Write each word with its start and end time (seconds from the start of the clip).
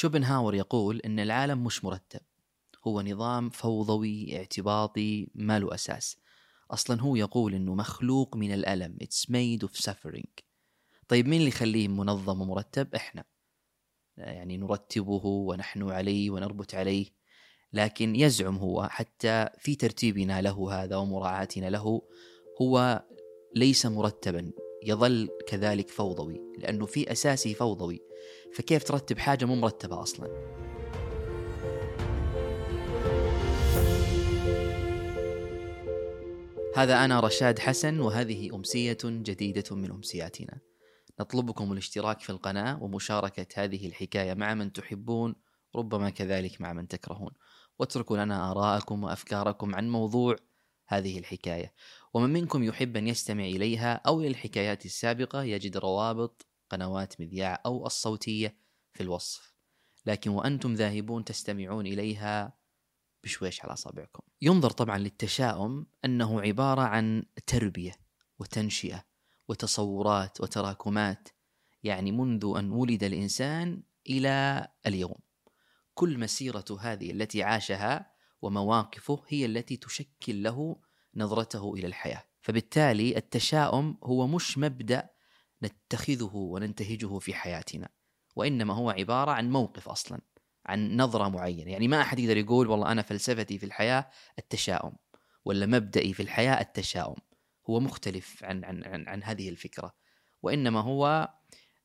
شوبنهاور 0.00 0.54
يقول 0.54 1.00
إن 1.00 1.20
العالم 1.20 1.64
مش 1.64 1.84
مرتب. 1.84 2.20
هو 2.86 3.02
نظام 3.02 3.50
فوضوي 3.50 4.36
اعتباطي 4.36 5.28
ما 5.34 5.58
له 5.58 5.74
أساس. 5.74 6.16
أصلا 6.70 7.00
هو 7.00 7.16
يقول 7.16 7.54
إنه 7.54 7.74
مخلوق 7.74 8.36
من 8.36 8.54
الألم. 8.54 8.98
It's 9.02 9.30
made 9.30 9.68
of 9.68 9.80
suffering. 9.80 10.42
طيب 11.08 11.28
مين 11.28 11.38
اللي 11.38 11.48
يخليه 11.48 11.88
منظم 11.88 12.40
ومرتب؟ 12.40 12.94
إحنا. 12.94 13.24
يعني 14.16 14.56
نرتبه 14.56 15.26
ونحن 15.26 15.90
عليه 15.90 16.30
ونربط 16.30 16.74
عليه. 16.74 17.06
لكن 17.72 18.16
يزعم 18.16 18.56
هو 18.56 18.88
حتى 18.88 19.48
في 19.58 19.74
ترتيبنا 19.74 20.42
له 20.42 20.82
هذا 20.82 20.96
ومراعاتنا 20.96 21.70
له 21.70 22.02
هو 22.62 23.04
ليس 23.56 23.86
مرتبا. 23.86 24.52
يظل 24.86 25.28
كذلك 25.46 25.88
فوضوي 25.88 26.40
لأنه 26.58 26.86
في 26.86 27.12
اساسه 27.12 27.52
فوضوي. 27.52 28.02
فكيف 28.52 28.84
ترتب 28.84 29.18
حاجة 29.18 29.44
مو 29.44 29.54
مرتبة 29.54 30.02
أصلا؟ 30.02 30.50
هذا 36.76 37.04
أنا 37.04 37.20
رشاد 37.20 37.58
حسن 37.58 38.00
وهذه 38.00 38.54
أمسية 38.54 38.98
جديدة 39.04 39.76
من 39.76 39.90
أمسياتنا. 39.90 40.58
نطلبكم 41.20 41.72
الاشتراك 41.72 42.20
في 42.20 42.30
القناة 42.30 42.82
ومشاركة 42.82 43.46
هذه 43.54 43.86
الحكاية 43.86 44.34
مع 44.34 44.54
من 44.54 44.72
تحبون 44.72 45.34
ربما 45.76 46.10
كذلك 46.10 46.60
مع 46.60 46.72
من 46.72 46.88
تكرهون. 46.88 47.30
واتركوا 47.78 48.16
لنا 48.16 48.50
آراءكم 48.50 49.04
وأفكاركم 49.04 49.74
عن 49.74 49.90
موضوع 49.90 50.36
هذه 50.90 51.18
الحكاية. 51.18 51.74
ومن 52.14 52.30
منكم 52.30 52.62
يحب 52.62 52.96
أن 52.96 53.08
يستمع 53.08 53.44
إليها 53.44 53.94
أو 53.94 54.20
إلى 54.20 54.28
الحكايات 54.28 54.86
السابقة 54.86 55.42
يجد 55.42 55.76
روابط 55.76 56.46
قنوات 56.70 57.20
مذياع 57.20 57.62
أو 57.66 57.86
الصوتية 57.86 58.56
في 58.92 59.02
الوصف. 59.02 59.54
لكن 60.06 60.30
وأنتم 60.30 60.74
ذاهبون 60.74 61.24
تستمعون 61.24 61.86
إليها 61.86 62.58
بشويش 63.24 63.62
على 63.64 63.72
أصابعكم. 63.72 64.22
ينظر 64.42 64.70
طبعا 64.70 64.98
للتشاؤم 64.98 65.86
أنه 66.04 66.40
عبارة 66.40 66.82
عن 66.82 67.24
تربية 67.46 67.92
وتنشئة 68.38 69.04
وتصورات 69.48 70.40
وتراكمات. 70.40 71.28
يعني 71.82 72.12
منذ 72.12 72.52
أن 72.56 72.70
ولد 72.70 73.04
الإنسان 73.04 73.82
إلى 74.08 74.68
اليوم. 74.86 75.18
كل 75.94 76.18
مسيرة 76.18 76.64
هذه 76.80 77.10
التي 77.10 77.42
عاشها 77.42 78.09
ومواقفه 78.42 79.22
هي 79.28 79.46
التي 79.46 79.76
تشكل 79.76 80.42
له 80.42 80.76
نظرته 81.14 81.74
إلى 81.74 81.86
الحياة. 81.86 82.22
فبالتالي 82.40 83.16
التشاؤم 83.16 83.98
هو 84.04 84.26
مش 84.26 84.58
مبدأ 84.58 85.08
نتخذه 85.62 86.30
وننتهجه 86.34 87.18
في 87.18 87.34
حياتنا 87.34 87.88
وإنما 88.36 88.74
هو 88.74 88.90
عبارة 88.90 89.30
عن 89.30 89.50
موقف 89.50 89.88
أصلا 89.88 90.20
عن 90.66 90.96
نظرة 90.96 91.28
معينة. 91.28 91.70
يعني 91.70 91.88
ما 91.88 92.00
أحد 92.00 92.18
يقدر 92.18 92.36
يقول 92.36 92.68
والله 92.68 92.92
أنا 92.92 93.02
فلسفتي 93.02 93.58
في 93.58 93.66
الحياة 93.66 94.10
التشاؤم 94.38 94.92
ولا 95.44 95.66
مبدئي 95.66 96.12
في 96.12 96.22
الحياة 96.22 96.60
التشاؤم. 96.60 97.16
هو 97.70 97.80
مختلف 97.80 98.44
عن, 98.44 98.64
عن, 98.64 98.84
عن, 98.84 99.08
عن 99.08 99.22
هذه 99.22 99.48
الفكرة. 99.48 99.94
وإنما 100.42 100.80
هو 100.80 101.28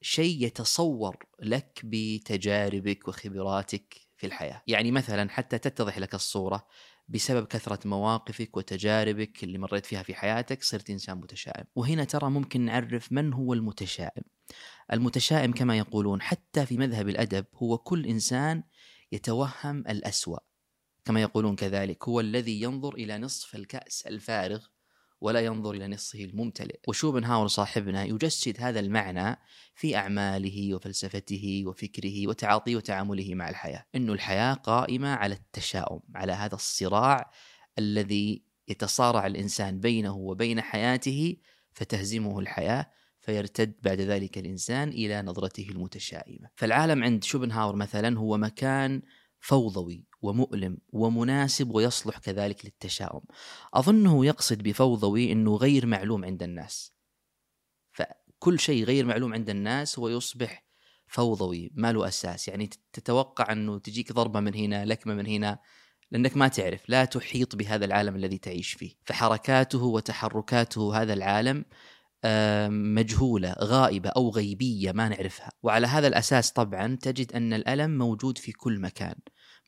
شيء 0.02 0.45
يتصور 0.45 1.17
لك 1.39 1.81
بتجاربك 1.83 3.08
وخبراتك 3.08 4.05
في 4.17 4.27
الحياة، 4.27 4.61
يعني 4.67 4.91
مثلا 4.91 5.30
حتى 5.30 5.58
تتضح 5.58 5.97
لك 5.97 6.16
الصورة 6.16 6.67
بسبب 7.08 7.47
كثرة 7.47 7.88
مواقفك 7.88 8.58
وتجاربك 8.58 9.44
اللي 9.44 9.58
مريت 9.58 9.85
فيها 9.85 10.03
في 10.03 10.16
حياتك 10.16 10.63
صرت 10.63 10.89
إنسان 10.89 11.17
متشائم، 11.17 11.66
وهنا 11.75 12.03
ترى 12.03 12.30
ممكن 12.30 12.61
نعرف 12.61 13.11
من 13.11 13.33
هو 13.33 13.53
المتشائم. 13.53 14.23
المتشائم 14.93 15.52
كما 15.52 15.77
يقولون 15.77 16.21
حتى 16.21 16.66
في 16.66 16.77
مذهب 16.77 17.09
الأدب 17.09 17.45
هو 17.55 17.77
كل 17.77 18.05
إنسان 18.05 18.63
يتوهم 19.11 19.80
الأسوأ. 19.80 20.39
كما 21.05 21.21
يقولون 21.21 21.55
كذلك 21.55 22.08
هو 22.08 22.19
الذي 22.19 22.61
ينظر 22.61 22.93
إلى 22.93 23.17
نصف 23.17 23.55
الكأس 23.55 24.08
الفارغ 24.08 24.66
ولا 25.21 25.39
ينظر 25.39 25.73
إلى 25.73 25.88
نصه 25.88 26.23
الممتلئ. 26.23 26.80
وشوبنهاور 26.87 27.48
صاحبنا 27.48 28.03
يجسد 28.03 28.61
هذا 28.61 28.80
المعنى 28.80 29.39
في 29.76 29.95
أعماله 29.95 30.76
وفلسفته 30.76 31.64
وفكره 31.67 32.27
وتعاطيه 32.27 32.76
وتعامله 32.76 33.36
مع 33.36 33.49
الحياة. 33.49 33.86
أنه 33.95 34.14
الحياة 34.14 34.54
قائمة 34.54 35.09
على 35.09 35.36
التشاؤم 35.36 36.02
على 36.15 36.31
هذا 36.31 36.55
الصراع 36.55 37.31
الذي 37.80 38.43
يتصارع 38.67 39.27
الإنسان 39.27 39.80
بينه 39.80 40.15
وبين 40.15 40.61
حياته 40.61 41.37
فتهزمه 41.71 42.39
الحياة 42.39 42.92
فيرتد 43.20 43.75
بعد 43.83 44.02
ذلك 44.02 44.37
الإنسان 44.37 44.89
إلى 44.89 45.21
نظرته 45.21 45.67
المتشائمة. 45.70 46.49
فالعالم 46.55 47.04
عند 47.04 47.23
شوبنهاور 47.23 47.75
مثلا 47.75 48.20
هو 48.20 48.37
مكان 48.37 49.02
فوضوي 49.45 50.06
ومؤلم 50.22 50.78
ومناسب 50.89 51.76
ويصلح 51.76 52.17
كذلك 52.17 52.66
للتشاؤم. 52.66 53.22
أظنه 53.73 54.26
يقصد 54.26 54.64
بفوضوي 54.64 55.32
أنه 55.32 55.56
غير 55.56 55.86
معلوم 55.86 56.26
عند 56.26 56.44
الناس. 56.44 56.94
فكل 57.94 58.60
شيء 58.60 58.84
غير 58.84 59.05
معلوم 59.05 59.34
عند 59.34 59.50
الناس 59.50 60.00
هو 60.00 60.10
يصبح 60.10 60.66
فوضوي 61.08 61.72
ما 61.76 61.92
له 61.92 62.08
أساس. 62.08 62.48
يعني 62.48 62.70
تتوقع 62.94 63.52
أنه 63.52 63.80
تجيك 63.80 64.11
ضربة 64.11 64.39
من 64.39 64.55
هنا 64.55 64.86
لكمة 64.86 65.14
من 65.14 65.26
هنا 65.26 65.60
لأنك 66.11 66.38
ما 66.38 66.48
تعرف. 66.48 66.89
لا 66.89 67.05
تحيط 67.05 67.55
بهذا 67.55 67.86
العالم 67.86 68.16
الذي 68.16 68.38
تعيش 68.38 68.73
فيه. 68.73 68.95
فحركاته 69.04 69.84
وتحركاته 69.84 71.02
هذا 71.02 71.14
العالم 71.14 71.66
مجهولة 72.69 73.55
غائبة 73.59 74.09
أو 74.09 74.30
غيبية 74.30 74.91
ما 74.91 75.09
نعرفها. 75.09 75.52
وعلى 75.63 75.87
هذا 75.87 76.08
الأساس 76.08 76.52
طبعا 76.52 76.97
تجد 77.02 77.33
أن 77.33 77.53
الألم 77.53 77.97
موجود 77.97 78.37
في 78.37 78.52
كل 78.52 78.80
مكان. 78.80 79.15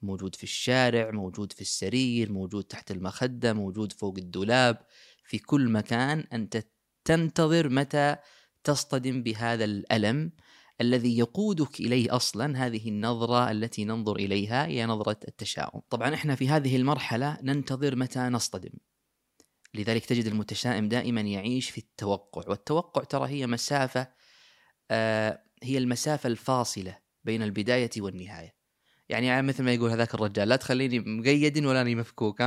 موجود 0.02 0.36
في 0.36 0.44
الشارع 0.44 1.12
موجود 1.12 1.54
في 1.54 1.62
السرير 1.62 2.32
موجود 2.32 2.64
تحت 2.64 2.92
المخدة 2.92 3.54
موجود 3.54 3.92
فوق 3.92 4.18
الدولاب. 4.18 4.78
في 5.24 5.40
كل 5.40 5.70
مكان 5.70 6.24
أنت 6.34 6.64
تنتظر 7.06 7.70
متى 7.70 8.16
تصطدم 8.64 9.24
بهذا 9.24 9.66
الألم 9.66 10.32
الذي 10.82 11.18
يقودك 11.18 11.80
إليه 11.80 12.16
أصلا 12.16 12.66
هذه 12.66 12.90
النظرة 12.90 13.52
التي 13.52 13.86
ننظر 13.86 14.16
إليها 14.16 14.66
هي 14.66 14.86
نظرة 14.86 15.18
التشاؤم. 15.28 15.82
طبعا 15.90 16.14
إحنا 16.14 16.36
في 16.36 16.50
هذه 16.50 16.76
المرحلة 16.76 17.38
ننتظر 17.44 17.96
متى 17.96 18.20
نصطدم. 18.20 18.72
لذلك 19.74 20.06
تجد 20.06 20.26
المتشائم 20.26 20.90
دائما 20.90 21.22
يعيش 21.22 21.70
في 21.70 21.78
التوقع. 21.78 22.50
والتوقع 22.50 23.04
ترى 23.04 23.30
هي 23.30 23.48
مسافة 23.48 24.08
آه 24.92 25.44
هي 25.64 25.78
المسافة 25.78 26.28
الفاصلة 26.28 26.98
بين 27.24 27.44
البداية 27.44 27.90
والنهاية. 27.98 28.58
يعني 29.10 29.42
مثل 29.42 29.64
ما 29.64 29.74
يقول 29.74 29.90
هذاك 29.92 30.14
الرجال 30.14 30.50
لا 30.50 30.56
تخليني 30.56 31.00
مقيد 31.00 31.66
ولا 31.66 31.82
أني 31.82 31.96
مفكوك. 31.96 32.40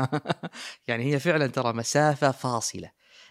يعني 0.88 1.14
هي 1.14 1.18
فعلا 1.18 1.46
ترى 1.46 1.72
مسافة 1.72 2.30
فاصلة. 2.30 2.90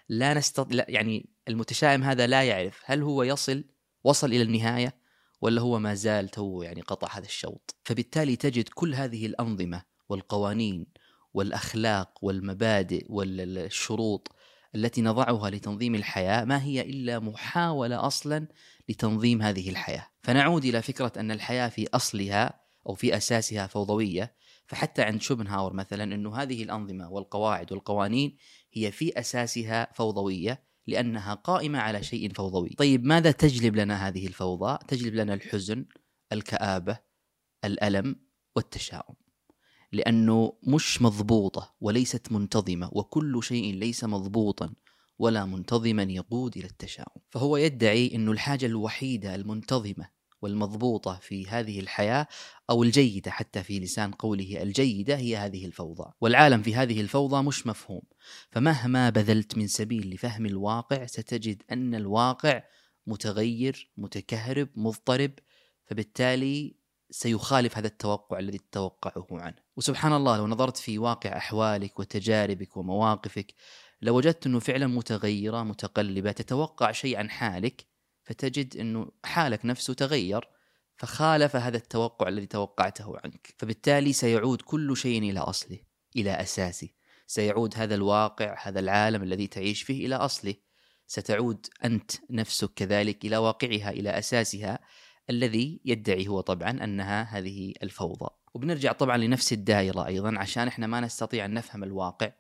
لا 0.10 0.34
نستطيع 0.34 0.86
يعني 0.88 1.30
المتشائم 1.48 2.04
هذا 2.04 2.28
لا 2.28 2.44
يعرف 2.44 2.82
هل 2.86 3.02
هو 3.02 3.24
يصل 3.24 3.64
وصل 4.04 4.28
إلى 4.28 4.42
النهاية 4.42 5.00
ولا 5.42 5.62
هو 5.62 5.80
ما 5.80 5.94
زال 5.94 6.30
تو 6.30 6.62
يعني 6.62 6.82
قطع 6.82 7.08
هذا 7.18 7.26
الشوط. 7.26 7.76
فبالتالي 7.84 8.36
تجد 8.36 8.70
كل 8.70 8.96
هذه 8.96 9.26
الأنظمة 9.26 9.84
والقوانين 10.10 10.86
والأخلاق 11.34 12.20
والمبادئ 12.22 13.06
والشروط 13.10 14.36
التي 14.76 15.02
نضعها 15.02 15.50
لتنظيم 15.50 15.96
الحياة 15.96 16.46
ما 16.46 16.64
هي 16.64 16.82
إلا 16.82 17.20
محاولة 17.20 18.08
أصلا 18.08 18.48
لتنظيم 18.90 19.42
هذه 19.42 19.70
الحياة 19.70 20.08
فنعود 20.22 20.66
إلى 20.66 20.82
فكرة 20.82 21.12
أن 21.18 21.32
الحياة 21.32 21.70
في 21.70 21.88
أصلها 21.94 22.60
أو 22.88 22.94
في 22.94 23.18
أساسها 23.18 23.68
فوضوية 23.68 24.36
فحتى 24.68 25.02
عند 25.02 25.22
شوبنهاور 25.22 25.74
مثلا 25.74 26.04
إنه 26.04 26.36
هذه 26.36 26.64
الأنظمة 26.64 27.12
والقواعد 27.12 27.72
والقوانين 27.72 28.38
هي 28.74 28.92
في 28.92 29.20
أساسها 29.20 29.88
فوضوية 29.94 30.64
لأنها 30.88 31.34
قائمة 31.34 31.80
على 31.80 32.04
شيء 32.04 32.34
فوضوي. 32.34 32.70
طيب 32.70 33.06
ماذا 33.06 33.32
تجلب 33.32 33.76
لنا 33.76 34.08
هذه 34.08 34.28
الفوضى؟ 34.28 34.78
تجلب 34.88 35.16
لنا 35.16 35.34
الحزن، 35.34 35.86
الكآبة، 36.32 37.00
الألم 37.66 38.16
والتشاؤم. 38.56 39.16
لأنه 39.92 40.54
مش 40.64 41.02
مضبوطة 41.02 41.76
وليست 41.82 42.32
منتظمة 42.32 42.90
وكل 42.94 43.44
شيء 43.44 43.76
ليس 43.76 44.04
مضبوطا 44.04 44.74
ولا 45.20 45.46
منتظما 45.46 46.04
يقود 46.04 46.58
إلى 46.58 46.66
التشاؤم. 46.66 47.22
فهو 47.30 47.58
يدعي 47.58 48.16
إنه 48.16 48.32
الحاجة 48.32 48.66
الوحيدة 48.66 49.36
المنتظمة 49.36 50.20
والمضبوطة 50.42 51.20
في 51.22 51.48
هذه 51.48 51.80
الحياة 51.80 52.28
أو 52.70 52.84
الجيدة 52.84 53.32
حتى 53.32 53.64
في 53.64 53.80
لسان 53.80 54.12
قوله 54.12 54.62
الجيدة 54.62 55.16
هي 55.18 55.38
هذه 55.38 55.66
الفوضى. 55.66 56.12
والعالم 56.22 56.62
في 56.62 56.76
هذه 56.76 57.02
الفوضى 57.02 57.44
مش 57.44 57.68
مفهوم. 57.68 58.02
فمهما 58.52 59.10
بذلت 59.10 59.58
من 59.58 59.68
سبيل 59.68 60.14
لفهم 60.14 60.46
الواقع 60.46 61.06
ستجد 61.06 61.64
أن 61.72 61.96
الواقع 61.96 62.64
متغير 63.08 63.92
متكهرب 63.98 64.70
مضطرب 64.76 65.32
فبالتالي 65.86 66.76
سيخالف 67.12 67.78
هذا 67.78 67.88
التوقع 67.88 68.40
الذي 68.40 68.58
تتوقعه 68.58 69.28
عنه. 69.32 69.69
وسبحان 69.80 70.14
الله 70.14 70.38
لو 70.38 70.48
نظرت 70.48 70.78
في 70.78 70.98
واقع 70.98 71.38
أحوالك 71.38 72.00
وتجاربك 72.00 72.78
ومواقفك 72.78 73.54
لوجدت 74.02 74.46
أنه 74.46 74.60
فعلا 74.60 74.88
متغيرة 74.88 75.64
متقلبة 75.64 76.32
تتوقع 76.32 76.92
شيء 76.92 77.18
عن 77.18 77.30
حالك 77.30 77.86
فتجد 78.24 78.78
إنه 78.78 79.12
حالك 79.24 79.66
نفسه 79.66 79.94
تغير 79.94 80.50
فخالف 80.98 81.56
هذا 81.56 81.78
التوقع 81.78 82.28
الذي 82.28 82.46
توقعته 82.46 83.18
عنك. 83.24 83.56
فبالتالي 83.58 84.14
سيعود 84.14 84.62
كل 84.62 84.98
شيء 84.98 85.20
إلى 85.20 85.40
أصله 85.40 85.80
إلى 86.16 86.32
أساسه. 86.32 86.90
سيعود 87.28 87.74
هذا 87.78 87.96
الواقع 87.96 88.56
هذا 88.64 88.80
العالم 88.80 89.24
الذي 89.24 89.48
تعيش 89.48 89.84
فيه 89.84 90.06
إلى 90.06 90.16
أصله. 90.16 90.56
ستعود 91.08 91.68
أنت 91.86 92.12
نفسك 92.30 92.74
كذلك 92.76 93.26
إلى 93.26 93.38
واقعها 93.38 93.90
إلى 93.90 94.10
أساسها. 94.10 94.80
الذي 95.30 95.82
يدعي 95.86 96.28
هو 96.28 96.42
طبعا 96.42 96.84
أنها 96.84 97.24
هذه 97.24 97.74
الفوضى. 97.84 98.30
وبنرجع 98.54 98.92
طبعا 98.92 99.18
لنفس 99.18 99.54
الدائرة 99.54 100.08
أيضا 100.08 100.38
عشان 100.38 100.68
إحنا 100.68 100.88
ما 100.88 101.00
نستطيع 101.00 101.46
أن 101.46 101.54
نفهم 101.54 101.84
الواقع 101.84 102.32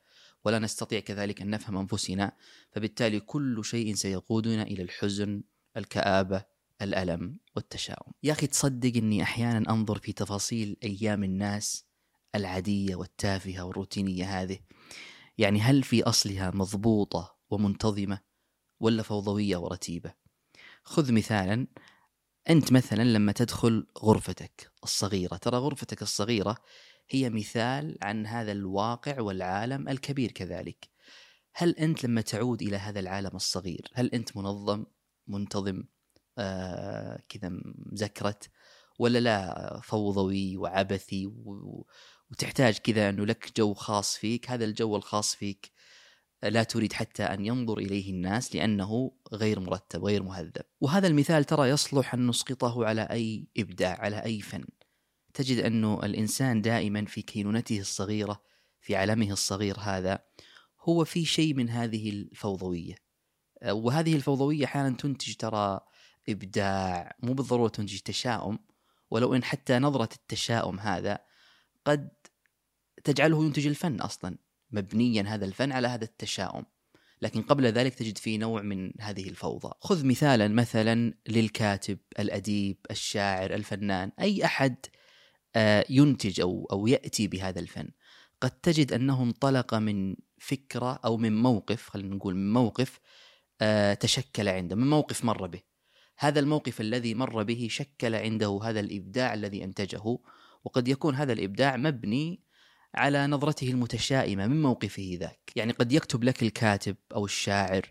ولا 0.45 0.59
نستطيع 0.59 0.99
كذلك 0.99 1.41
أن 1.41 1.49
نفهم 1.49 1.77
أنفسنا 1.77 2.31
فبالتالي 2.71 3.19
كل 3.19 3.65
شيء 3.65 3.95
سيقودنا 3.95 4.63
إلى 4.63 4.83
الحزن 4.83 5.43
الكآبة 5.77 6.43
الألم 6.81 7.37
والتشاؤم. 7.55 8.11
يا 8.23 8.31
أخي 8.31 8.47
تصدق 8.47 8.97
أني 8.97 9.23
أحيانا 9.23 9.69
أنظر 9.69 9.97
في 9.97 10.13
تفاصيل 10.13 10.77
أيام 10.83 11.23
الناس 11.23 11.85
العادية 12.35 12.95
والتافهة 12.95 13.63
والروتينية 13.63 14.41
هذه. 14.41 14.59
يعني 15.37 15.61
هل 15.61 15.83
في 15.83 16.03
أصلها 16.03 16.51
مضبوطة 16.51 17.35
ومنتظمة 17.49 18.19
ولا 18.79 19.03
فوضوية 19.03 19.57
ورتيبة؟ 19.57 20.13
خذ 20.83 21.11
مثالا 21.13 21.67
أنت 22.49 22.71
مثلا 22.71 23.03
لما 23.03 23.31
تدخل 23.31 23.87
غرفتك 23.97 24.71
الصغيرة 24.83 25.35
ترى 25.35 25.57
غرفتك 25.57 26.01
الصغيرة 26.01 26.57
هي 27.09 27.29
مثال 27.29 27.97
عن 28.01 28.25
هذا 28.25 28.51
الواقع 28.51 29.21
والعالم 29.21 29.89
الكبير 29.89 30.31
كذلك. 30.31 30.89
هل 31.53 31.69
أنت 31.69 32.03
لما 32.03 32.21
تعود 32.21 32.61
إلى 32.61 32.77
هذا 32.77 32.99
العالم 32.99 33.35
الصغير 33.35 33.91
هل 33.93 34.07
أنت 34.07 34.37
منظم 34.37 34.85
منتظم 35.27 35.83
آه 36.37 37.23
كذا 37.29 37.49
مزكرت 37.91 38.49
ولا 38.99 39.19
لا 39.19 39.79
فوضوي 39.83 40.57
وعبثي 40.57 41.25
و... 41.25 41.85
وتحتاج 42.31 42.77
كذا 42.77 43.09
أنه 43.09 43.25
لك 43.25 43.57
جو 43.57 43.73
خاص 43.73 44.17
فيك 44.17 44.49
هذا 44.49 44.65
الجو 44.65 44.95
الخاص 44.95 45.35
فيك 45.35 45.71
لا 46.43 46.63
تريد 46.63 46.93
حتى 46.93 47.23
أن 47.23 47.45
ينظر 47.45 47.77
إليه 47.77 48.11
الناس 48.11 48.55
لأنه 48.55 49.11
غير 49.33 49.59
مرتب 49.59 50.05
غير 50.05 50.23
مهذب. 50.23 50.61
وهذا 50.81 51.07
المثال 51.07 51.43
ترى 51.43 51.69
يصلح 51.69 52.13
أن 52.13 52.27
نسقطه 52.27 52.85
على 52.85 53.01
أي 53.01 53.47
إبداع 53.57 54.01
على 54.01 54.23
أي 54.25 54.41
فن. 54.41 54.65
تجد 55.33 55.57
انه 55.63 55.99
الإنسان 56.03 56.61
دائما 56.61 57.05
في 57.05 57.21
كينونته 57.21 57.79
الصغيرة 57.79 58.41
في 58.81 58.95
عالمه 58.95 59.31
الصغير 59.31 59.79
هذا 59.79 60.19
هو 60.81 61.05
في 61.05 61.25
شيء 61.25 61.53
من 61.53 61.69
هذه 61.69 62.09
الفوضوية. 62.09 62.95
وهذه 63.65 64.15
الفوضوية 64.15 64.65
أحيانا 64.65 64.89
تنتج 64.89 65.35
ترى 65.35 65.79
إبداع 66.29 67.15
مو 67.23 67.33
بالضرورة 67.33 67.69
تنتج 67.69 67.99
تشاؤم 67.99 68.59
ولو 69.11 69.35
إن 69.35 69.43
حتى 69.43 69.79
نظرة 69.79 70.09
التشاؤم 70.15 70.79
هذا 70.79 71.19
قد 71.85 72.09
تجعله 73.03 73.45
ينتج 73.45 73.67
الفن 73.67 74.01
أصلا. 74.01 74.37
مبنيا 74.71 75.23
هذا 75.27 75.45
الفن 75.45 75.71
على 75.71 75.87
هذا 75.87 76.03
التشاؤم. 76.03 76.65
لكن 77.21 77.41
قبل 77.41 77.65
ذلك 77.65 77.93
تجد 77.93 78.17
فيه 78.17 78.37
نوع 78.37 78.61
من 78.61 78.91
هذه 78.99 79.29
الفوضى. 79.29 79.73
خذ 79.79 80.05
مثالا 80.05 80.47
مثلا 80.47 81.13
للكاتب 81.27 81.97
الأديب 82.19 82.77
الشاعر 82.91 83.53
الفنان 83.53 84.11
أي 84.19 84.45
أحد 84.45 84.75
آه، 85.55 85.85
ينتج 85.89 86.41
أو, 86.41 86.67
أو 86.71 86.87
يأتي 86.87 87.27
بهذا 87.27 87.59
الفن. 87.59 87.89
قد 88.41 88.51
تجد 88.51 88.93
أنه 88.93 89.23
انطلق 89.23 89.73
من 89.73 90.15
فكرة 90.37 90.93
أو 91.05 91.17
من 91.17 91.41
موقف 91.41 91.89
خلينا 91.89 92.15
نقول 92.15 92.35
من 92.35 92.53
موقف 92.53 92.99
آه، 93.61 93.93
تشكل 93.93 94.47
عنده 94.47 94.75
من 94.75 94.89
موقف 94.89 95.25
مر 95.25 95.47
به. 95.47 95.61
هذا 96.19 96.39
الموقف 96.39 96.81
الذي 96.81 97.13
مر 97.13 97.43
به 97.43 97.67
شكل 97.71 98.15
عنده 98.15 98.59
هذا 98.63 98.79
الإبداع 98.79 99.33
الذي 99.33 99.63
أنتجه 99.63 100.17
وقد 100.63 100.87
يكون 100.87 101.15
هذا 101.15 101.33
الإبداع 101.33 101.77
مبني 101.77 102.43
على 102.95 103.27
نظرته 103.27 103.69
المتشائمة 103.69 104.47
من 104.47 104.61
موقفه 104.61 105.17
ذاك، 105.19 105.51
يعني 105.55 105.71
قد 105.71 105.91
يكتب 105.91 106.23
لك 106.23 106.43
الكاتب 106.43 106.95
أو 107.15 107.25
الشاعر 107.25 107.81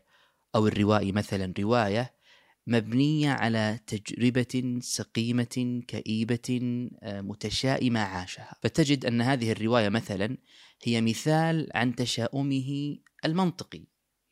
أو 0.55 0.67
الروائي 0.67 1.13
مثلا 1.13 1.55
رواية 1.59 2.15
مبنية 2.67 3.31
على 3.31 3.81
تجربة 3.87 4.79
سقيمة 4.81 5.83
كئيبة 5.89 6.89
آه، 7.03 7.21
متشائمة 7.21 8.01
عاشها، 8.01 8.55
فتجد 8.63 9.07
أن 9.07 9.21
هذه 9.21 9.53
الرواية 9.53 9.89
مثلا 9.89 10.37
هي 10.85 11.01
مثال 11.01 11.69
عن 11.75 11.95
تشاؤمه 11.95 12.99
المنطقي، 13.25 13.85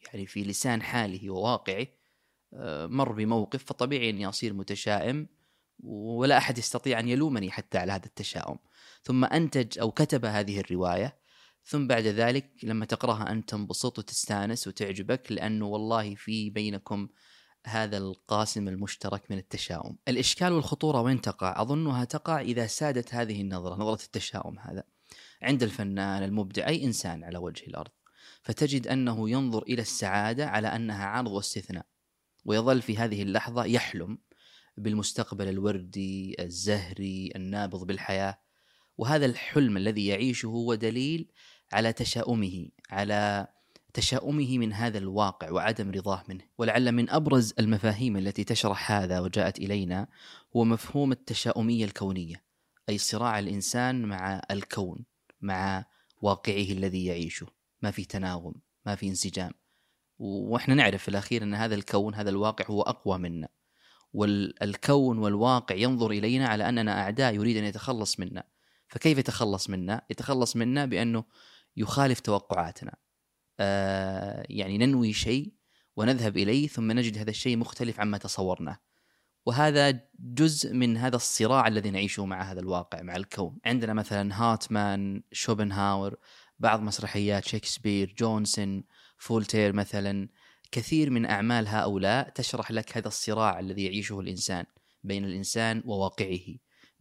يعني 0.07 0.27
في 0.27 0.45
لسان 0.45 0.83
حاله 0.83 1.31
وواقعه 1.31 1.87
آه، 2.55 2.87
مر 2.87 3.13
بموقف 3.13 3.65
فطبيعي 3.65 4.11
اني 4.11 4.29
اصير 4.29 4.53
متشائم 4.55 5.29
ولا 5.85 6.39
أحد 6.39 6.59
يستطيع 6.59 7.01
أن 7.01 7.09
يلومني 7.09 7.51
حتى 7.51 7.79
على 7.79 7.93
هذا 7.93 8.07
التشاؤم. 8.07 8.59
ثم 9.07 9.25
أنتج 9.25 9.79
أو 9.79 9.91
كتب 9.91 10.25
هذه 10.25 10.61
الرواية. 10.61 11.19
ثم 11.65 11.87
بعد 11.87 12.07
ذلك 12.07 12.51
لما 12.63 12.85
تقرأها 12.85 13.31
أنت 13.33 13.49
تنبسط 13.49 13.99
وتستانس 13.99 14.69
وتعجبك 14.69 15.33
لأنه 15.33 15.67
والله 15.67 16.15
في 16.15 16.51
بينكم 16.51 17.09
هذا 17.67 17.97
القاسم 17.99 18.69
المشترك 18.69 19.31
من 19.31 19.39
التشاؤم. 19.39 19.99
الإشكال 20.09 20.53
والخطورة 20.53 21.01
وين 21.01 21.21
تقع؟ 21.21 21.63
أظنها 21.63 22.05
تقع 22.05 22.41
إذا 22.41 22.67
سادت 22.67 23.15
هذه 23.15 23.41
النظرة 23.41 23.75
نظرة 23.75 24.05
التشاؤم 24.05 24.59
هذا. 24.59 24.83
عند 25.43 25.63
الفنان 25.63 26.23
المبدع 26.23 26.67
أي 26.67 26.85
إنسان 26.85 27.25
على 27.25 27.39
وجه 27.39 27.67
الأرض 27.67 27.91
فتجد 28.43 28.87
أنه 28.87 29.31
ينظر 29.31 29.63
إلى 29.63 29.83
السعادة 29.83 30.47
على 30.47 30.69
أنها 30.69 31.07
عرض 31.07 31.31
واستثناء 31.31 31.87
ويظل 32.45 32.83
في 32.83 32.97
هذه 32.97 33.23
اللحظة 33.23 33.65
يحلم 33.65 34.19
بالمستقبل 34.77 35.49
الوردي 35.49 36.37
الزهري 36.41 37.33
النابض 37.37 37.87
بالحياة. 37.87 38.46
وهذا 38.99 39.27
الحلم 39.27 39.77
الذي 39.77 40.07
يعيشه 40.07 40.47
هو 40.47 40.75
دليل 40.75 41.31
على 41.73 41.93
تشاؤمه 41.93 42.69
على 42.91 43.47
تشاؤمه 43.97 44.59
من 44.59 44.73
هذا 44.73 44.99
الواقع 44.99 45.51
وعدم 45.51 45.91
رضاه 45.91 46.25
منه. 46.29 46.45
ولعل 46.59 46.93
من 46.93 47.11
أبرز 47.11 47.55
المفاهيم 47.59 48.17
التي 48.17 48.45
تشرح 48.45 48.93
هذا 48.93 49.21
وجاءت 49.21 49.59
إلينا 49.59 50.09
هو 50.57 50.65
مفهوم 50.65 51.13
التشاؤمية 51.13 51.85
الكونية 51.85 52.45
أي 52.89 52.99
صراع 52.99 53.39
الإنسان 53.39 54.03
مع 54.05 54.43
الكون 54.51 55.05
مع 55.41 55.85
واقعه 56.23 56.71
الذي 56.71 57.05
يعيشه. 57.05 57.47
ما 57.83 57.91
في 57.91 58.05
تناغم 58.05 58.55
ما 58.87 58.95
في 58.95 59.09
انسجام. 59.09 59.53
وإحنا 60.19 60.75
نعرف 60.75 61.03
في 61.03 61.09
الأخير 61.09 61.43
أن 61.43 61.55
هذا 61.55 61.75
الكون 61.75 62.15
هذا 62.15 62.31
الواقع 62.31 62.65
هو 62.71 62.83
أقوى 62.83 63.19
منا. 63.19 63.49
والكون 64.13 65.19
والواقع 65.19 65.75
ينظر 65.75 66.11
إلينا 66.11 66.49
على 66.49 66.69
أننا 66.69 67.01
أعداء 67.01 67.35
يريد 67.35 67.57
أن 67.57 67.65
يتخلص 67.65 68.21
منا. 68.21 68.45
فكيف 68.89 69.19
يتخلص 69.19 69.71
منا؟ 69.71 70.03
يتخلص 70.11 70.57
منا 70.57 70.85
بأنه 70.85 71.25
يخالف 71.77 72.21
توقعاتنا. 72.21 72.97
آه 73.61 74.47
يعني 74.49 74.79
ننوي 74.79 75.13
شيء 75.13 75.53
ونذهب 75.97 76.37
إليه 76.37 76.69
ثم 76.69 76.93
نجد 76.93 77.19
هذا 77.19 77.31
الشيء 77.31 77.57
مختلف 77.57 78.01
عما 78.01 78.19
تصورناه. 78.19 78.79
وهذا 79.47 80.01
جزء 80.19 80.75
من 80.75 80.97
هذا 80.97 81.17
الصراع 81.17 81.69
الذي 81.69 81.91
نعيشه 81.91 82.25
مع 82.27 82.43
هذا 82.43 82.61
الواقع 82.61 83.03
مع 83.03 83.17
الكون. 83.17 83.59
عندنا 83.65 83.93
مثلا 83.93 84.43
هاتمان، 84.43 85.23
شوبنهاور، 85.33 86.17
بعض 86.59 86.81
مسرحيات 86.81 87.45
شكسبير، 87.45 88.15
جونسون، 88.19 88.85
فولتير 89.19 89.73
مثلا، 89.73 90.29
كثير 90.73 91.11
من 91.11 91.27
أعمال 91.27 91.69
هؤلاء 91.69 92.29
تشرح 92.29 92.71
لك 92.71 92.97
هذا 92.97 93.09
الصراع 93.09 93.61
الذي 93.61 93.85
يعيشه 93.85 94.21
الإنسان 94.21 94.65
بين 95.05 95.25
الإنسان 95.25 95.83
وواقعه، 95.85 96.47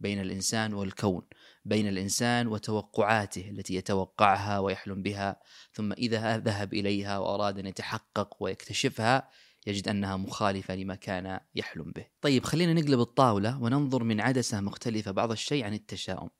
بين 0.00 0.20
الإنسان 0.20 0.74
والكون، 0.74 1.22
بين 1.66 1.88
الإنسان 1.88 2.46
وتوقعاته 2.46 3.50
التي 3.50 3.74
يتوقعها 3.74 4.58
ويحلم 4.58 5.02
بها 5.02 5.40
ثم 5.72 5.92
إذا 5.92 6.38
ذهب 6.38 6.74
إليها 6.74 7.18
وأراد 7.18 7.58
أن 7.58 7.66
يتحقق 7.66 8.36
ويكتشفها 8.40 9.30
يجد 9.66 9.88
أنها 9.88 10.16
مخالفة 10.16 10.74
لما 10.74 10.94
كان 10.94 11.40
يحلم 11.54 11.92
به. 11.92 12.06
طيب 12.20 12.44
خلينا 12.44 12.72
نقلب 12.72 13.00
الطاولة 13.00 13.62
وننظر 13.62 14.04
من 14.04 14.20
عدسة 14.20 14.60
مختلفة 14.60 15.10
بعض 15.10 15.30
الشيء 15.30 15.64
عن 15.64 15.74
التشاؤم. 15.74 16.30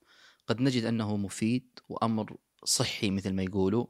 قد 0.47 0.61
نجد 0.61 0.83
أنه 0.83 1.17
مفيد 1.17 1.79
وأمر 1.89 2.37
صحي 2.63 3.11
مثل 3.11 3.33
ما 3.33 3.43
يقولوا 3.43 3.85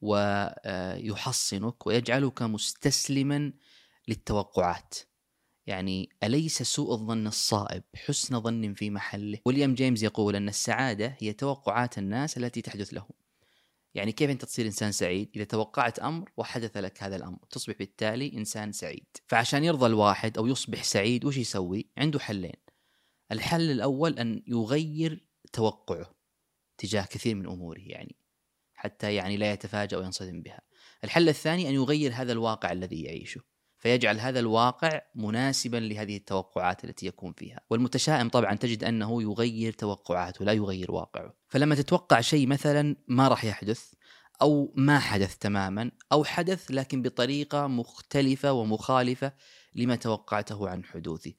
ويحصنك 0.00 1.86
ويجعلك 1.86 2.42
مستسلما 2.42 3.52
للتوقعات. 4.08 4.94
يعني 5.66 6.08
أليس 6.22 6.62
سوء 6.62 6.92
الظن 6.92 7.26
الصائب؟ 7.26 7.82
حسن 7.96 8.40
ظن 8.40 8.74
في 8.74 8.90
محله. 8.90 9.38
ويليام 9.44 9.74
جيمس 9.74 10.02
يقول 10.02 10.36
أن 10.36 10.48
السعادة 10.48 11.16
هي 11.18 11.32
توقعات 11.32 11.98
الناس 11.98 12.36
التي 12.36 12.62
تحدث 12.62 12.94
لهم. 12.94 13.10
يعني 13.94 14.12
كيف 14.12 14.30
أنت 14.30 14.44
تصير 14.44 14.66
إنسان 14.66 14.92
سعيد؟ 14.92 15.30
إذا 15.36 15.44
توقعت 15.44 15.98
أمر 15.98 16.30
وحدث 16.36 16.76
لك 16.76 17.02
هذا 17.02 17.16
الأمر. 17.16 17.38
تصبح 17.50 17.74
بالتالي 17.78 18.32
إنسان 18.34 18.72
سعيد. 18.72 19.06
فعشان 19.26 19.64
يرضى 19.64 19.86
الواحد 19.86 20.38
أو 20.38 20.46
يصبح 20.46 20.82
سعيد 20.82 21.24
وش 21.24 21.36
يسوي؟ 21.36 21.86
عنده 21.98 22.18
حلين. 22.18 22.56
الحل 23.32 23.70
الأول 23.70 24.18
أن 24.18 24.42
يغير 24.46 25.24
توقعه 25.52 26.14
تجاه 26.78 27.04
كثير 27.04 27.34
من 27.34 27.46
أموره 27.46 27.80
يعني 27.80 28.16
حتى 28.74 29.14
يعني 29.14 29.36
لا 29.36 29.52
يتفاجأ 29.52 29.96
وينصدم 29.96 30.42
بها. 30.42 30.60
الحل 31.04 31.28
الثاني 31.28 31.68
أن 31.68 31.74
يغير 31.74 32.12
هذا 32.14 32.32
الواقع 32.32 32.72
الذي 32.72 33.02
يعيشه. 33.02 33.40
فيجعل 33.80 34.20
هذا 34.20 34.40
الواقع 34.40 35.00
مناسبا 35.14 35.76
لهذه 35.76 36.16
التوقعات 36.16 36.84
التي 36.84 37.06
يكون 37.06 37.32
فيها. 37.32 37.60
والمتشائم 37.70 38.28
طبعا 38.28 38.54
تجد 38.54 38.84
أنه 38.84 39.22
يغير 39.22 39.72
توقعاته 39.72 40.44
لا 40.44 40.52
يغير 40.52 40.92
واقعه. 40.92 41.34
فلما 41.48 41.74
تتوقع 41.74 42.20
شيء 42.20 42.46
مثلا 42.46 42.96
ما 43.08 43.28
راح 43.28 43.44
يحدث 43.44 43.92
أو 44.42 44.72
ما 44.76 44.98
حدث 44.98 45.36
تماما 45.36 45.90
أو 46.12 46.24
حدث 46.24 46.70
لكن 46.70 47.02
بطريقة 47.02 47.66
مختلفة 47.66 48.52
ومخالفة 48.52 49.32
لما 49.74 49.96
توقعته 49.96 50.68
عن 50.68 50.84
حدوثه. 50.84 51.32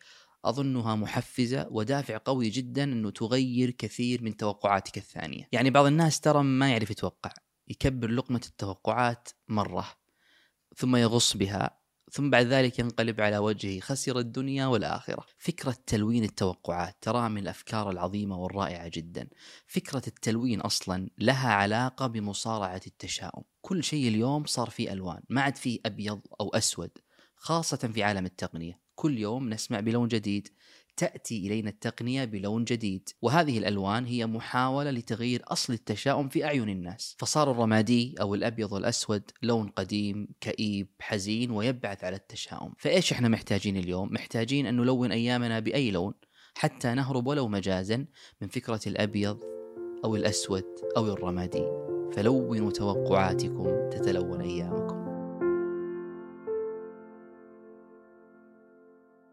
أظنها 0.45 0.95
محفزة 0.95 1.67
ودافع 1.71 2.19
قوي 2.25 2.50
جدا 2.50 2.83
أنه 2.83 3.10
تغير 3.10 3.71
كثير 3.71 4.24
من 4.24 4.38
توقعاتك 4.38 4.98
الثانية. 4.98 5.48
يعني 5.51 5.69
بعض 5.69 5.86
الناس 5.86 6.19
ترى 6.19 6.43
ما 6.43 6.71
يعرف 6.71 6.91
يتوقع 6.91 7.31
يكبر 7.67 8.07
لقمة 8.07 8.41
التوقعات 8.48 9.29
مرة 9.48 9.88
ثم 10.75 10.95
يغص 10.95 11.38
بها 11.38 11.80
ثم 12.11 12.29
بعد 12.29 12.45
ذلك 12.45 12.79
ينقلب 12.79 13.21
على 13.21 13.37
وجهه 13.37 13.79
خسر 13.79 14.19
الدنيا 14.19 14.65
والآخرة. 14.65 15.25
فكرة 15.37 15.75
تلوين 15.87 16.23
التوقعات 16.23 16.97
ترى 17.01 17.29
من 17.29 17.37
الأفكار 17.37 17.89
العظيمة 17.89 18.37
والرائعة 18.37 18.87
جدا. 18.93 19.27
فكرة 19.67 20.01
التلوين 20.07 20.61
أصلا 20.61 21.09
لها 21.17 21.53
علاقة 21.53 22.07
بمصارعة 22.07 22.81
التشاؤم. 22.87 23.43
كل 23.61 23.83
شيء 23.83 24.07
اليوم 24.07 24.45
صار 24.45 24.69
فيه 24.69 24.93
ألوان 24.93 25.21
ما 25.29 25.41
عاد 25.41 25.55
فيه 25.55 25.79
أبيض 25.85 26.21
أو 26.41 26.49
أسود 26.49 26.91
خاصة 27.35 27.77
في 27.77 28.03
عالم 28.03 28.25
التقنية. 28.25 28.79
كل 28.95 29.17
يوم 29.17 29.49
نسمع 29.49 29.79
بلون 29.79 30.07
جديد 30.07 30.47
تأتي 30.98 31.48
إلينا 31.48 31.69
التقنية 31.69 32.25
بلون 32.25 32.63
جديد 32.63 33.10
وهذه 33.21 33.57
الألوان 33.57 34.05
هي 34.05 34.25
محاولة 34.25 34.91
لتغيير 34.91 35.43
أصل 35.48 35.74
التشاؤم 35.74 36.29
في 36.29 36.45
أعين 36.45 36.69
الناس. 36.69 37.15
فصار 37.19 37.51
الرمادي 37.51 38.15
أو 38.21 38.36
الأبيض 38.36 38.71
والأسود 38.71 39.31
لون 39.43 39.67
قديم 39.67 40.27
كئيب 40.41 40.88
حزين 41.00 41.51
ويبعث 41.51 42.03
على 42.03 42.15
التشاؤم. 42.15 42.74
فإيش 42.77 43.12
إحنا 43.12 43.27
محتاجين 43.27 43.77
اليوم؟ 43.77 44.13
محتاجين 44.13 44.65
أن 44.65 44.77
نلون 44.77 45.12
أيامنا 45.12 45.60
بأي 45.60 45.91
لون؟ 45.91 46.13
حتى 46.55 46.93
نهرب 46.93 47.27
ولو 47.27 47.48
مجازا 47.48 48.05
من 48.41 48.48
فكرة 48.48 48.81
الأبيض 48.88 49.39
أو 50.05 50.15
الأسود 50.15 50.65
أو 50.98 51.13
الرمادي. 51.13 51.65
فلونوا 52.13 52.71
توقعاتكم 52.71 53.89
تتلون 53.89 54.41
أيامكم. 54.41 54.90